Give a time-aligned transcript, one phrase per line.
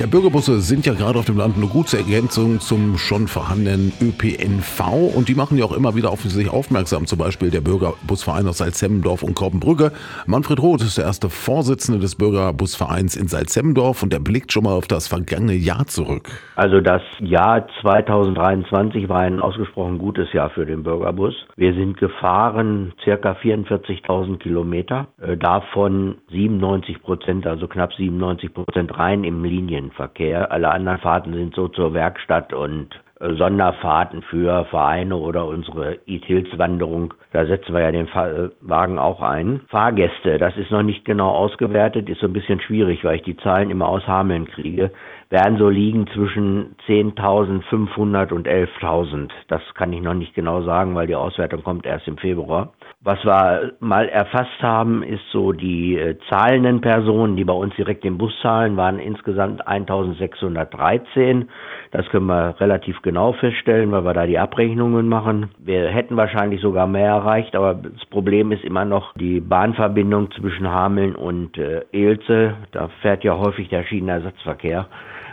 [0.00, 5.14] Ja, Bürgerbusse sind ja gerade auf dem Land eine gute Ergänzung zum schon vorhandenen ÖPNV
[5.14, 7.04] und die machen ja auch immer wieder auf sich aufmerksam.
[7.04, 9.92] Zum Beispiel der Bürgerbusverein aus Salzhemmendorf und Korbenbrücke.
[10.24, 14.72] Manfred Roth ist der erste Vorsitzende des Bürgerbusvereins in Salzhemmendorf und der blickt schon mal
[14.72, 16.30] auf das vergangene Jahr zurück.
[16.56, 21.34] Also das Jahr 2023 war ein ausgesprochen gutes Jahr für den Bürgerbus.
[21.56, 29.24] Wir sind gefahren circa 44.000 Kilometer, äh, davon 97 Prozent, also knapp 97 Prozent rein
[29.24, 30.50] im Linien Verkehr.
[30.52, 32.88] Alle anderen Fahrten sind so zur Werkstatt und
[33.20, 37.14] äh, Sonderfahrten für Vereine oder unsere E-Tills-Wanderung.
[37.32, 39.60] Da setzen wir ja den äh, Wagen auch ein.
[39.68, 43.36] Fahrgäste, das ist noch nicht genau ausgewertet, ist so ein bisschen schwierig, weil ich die
[43.36, 44.90] Zahlen immer aus Hameln kriege,
[45.28, 49.30] werden so liegen zwischen 10.500 und 11.000.
[49.48, 52.72] Das kann ich noch nicht genau sagen, weil die Auswertung kommt erst im Februar.
[53.02, 58.04] Was wir mal erfasst haben, ist so die äh, zahlenden Personen, die bei uns direkt
[58.04, 61.48] den Bus zahlen, waren insgesamt 1613.
[61.92, 65.48] Das können wir relativ genau feststellen, weil wir da die Abrechnungen machen.
[65.56, 70.68] Wir hätten wahrscheinlich sogar mehr erreicht, aber das Problem ist immer noch die Bahnverbindung zwischen
[70.68, 72.52] Hameln und äh, Elze.
[72.72, 74.88] Da fährt ja häufig der Schienenersatzverkehr,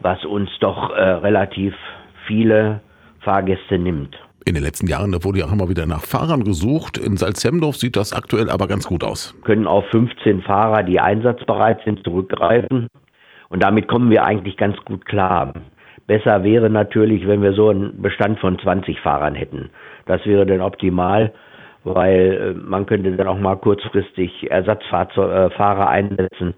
[0.00, 1.74] was uns doch äh, relativ
[2.26, 2.80] viele
[3.18, 4.16] Fahrgäste nimmt.
[4.50, 6.98] In den letzten Jahren, da wurde ja auch immer wieder nach Fahrern gesucht.
[6.98, 9.32] In Salzhemdorf sieht das aktuell aber ganz gut aus.
[9.36, 12.88] Wir können auf 15 Fahrer, die einsatzbereit sind, zurückgreifen.
[13.48, 15.54] Und damit kommen wir eigentlich ganz gut klar.
[16.08, 19.70] Besser wäre natürlich, wenn wir so einen Bestand von 20 Fahrern hätten.
[20.06, 21.32] Das wäre dann optimal,
[21.84, 26.54] weil äh, man könnte dann auch mal kurzfristig Ersatzfahrer äh, einsetzen.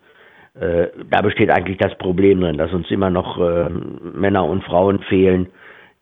[0.58, 3.36] Äh, da besteht eigentlich das Problem drin, dass uns immer noch
[4.14, 5.48] Männer und Frauen fehlen,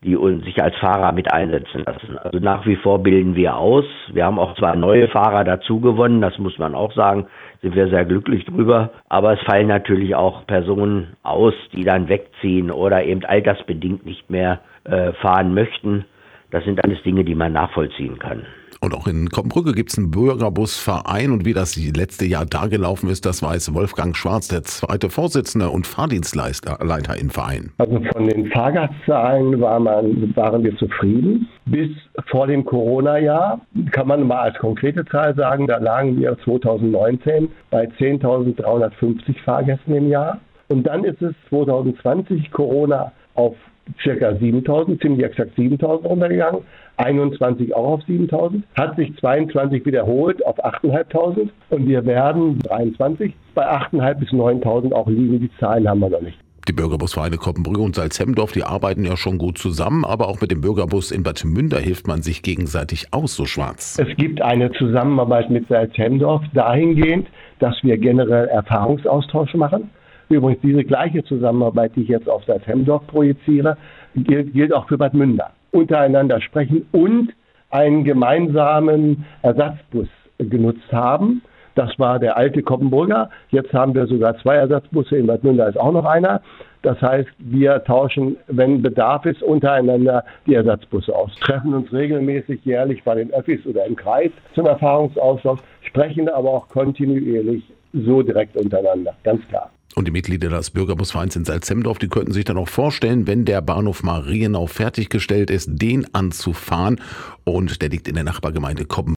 [0.02, 2.16] die sich als Fahrer mit einsetzen lassen.
[2.18, 3.84] Also nach wie vor bilden wir aus.
[4.12, 7.26] Wir haben auch zwar neue Fahrer dazu gewonnen, das muss man auch sagen,
[7.60, 8.90] sind wir sehr glücklich drüber.
[9.10, 14.60] Aber es fallen natürlich auch Personen aus, die dann wegziehen oder eben altersbedingt nicht mehr
[14.84, 16.06] äh, fahren möchten.
[16.50, 18.44] Das sind alles Dinge, die man nachvollziehen kann.
[18.82, 23.10] Und auch in Koppenbrücke gibt es einen Bürgerbusverein und wie das letzte Jahr da gelaufen
[23.10, 27.72] ist, das weiß Wolfgang Schwarz, der zweite Vorsitzende und Fahrdienstleiter im Verein.
[27.76, 31.46] Also von den Fahrgastzahlen war man, waren wir zufrieden.
[31.66, 31.90] Bis
[32.30, 37.84] vor dem Corona-Jahr kann man mal als konkrete Zahl sagen, da lagen wir 2019 bei
[37.98, 40.40] 10.350 Fahrgästen im Jahr.
[40.68, 43.54] Und dann ist es 2020 Corona auf
[44.02, 46.62] circa 7000, ziemlich exakt 7000 runtergegangen,
[46.96, 53.66] 21 auch auf 7000, hat sich 22 wiederholt auf 8500 und wir werden 23 bei
[53.66, 55.40] 8.500 bis 9000 auch liegen.
[55.40, 56.38] Die Zahlen haben wir noch nicht.
[56.68, 60.60] Die Bürgerbusvereine Koppenbrügge und Salzhemmendorf, die arbeiten ja schon gut zusammen, aber auch mit dem
[60.60, 63.98] Bürgerbus in Bad Münder hilft man sich gegenseitig aus, so schwarz.
[63.98, 67.28] Es gibt eine Zusammenarbeit mit Salzhemmendorf dahingehend,
[67.60, 69.90] dass wir generell Erfahrungsaustausch machen.
[70.30, 73.76] Übrigens, diese gleiche Zusammenarbeit, die ich jetzt auf Salzhemdorf projiziere,
[74.14, 75.50] gilt, gilt auch für Bad Münder.
[75.72, 77.32] Untereinander sprechen und
[77.70, 80.08] einen gemeinsamen Ersatzbus
[80.38, 81.42] genutzt haben.
[81.74, 83.28] Das war der alte Koppenburger.
[83.50, 85.16] Jetzt haben wir sogar zwei Ersatzbusse.
[85.16, 86.42] In Bad Münder ist auch noch einer.
[86.82, 91.34] Das heißt, wir tauschen, wenn Bedarf ist, untereinander die Ersatzbusse aus.
[91.40, 96.68] Treffen uns regelmäßig jährlich bei den Öffis oder im Kreis zum Erfahrungsaustausch, sprechen aber auch
[96.68, 99.14] kontinuierlich so direkt untereinander.
[99.24, 99.70] Ganz klar.
[99.96, 103.60] Und die Mitglieder des Bürgerbusvereins in Salzhemdorf, die könnten sich dann auch vorstellen, wenn der
[103.60, 107.00] Bahnhof Marienau fertiggestellt ist, den anzufahren.
[107.44, 109.08] Und der liegt in der Nachbargemeinde Koppen.